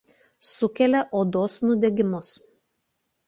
Sukelia 0.51 1.01
odos 1.19 1.59
nudegimus. 1.65 2.31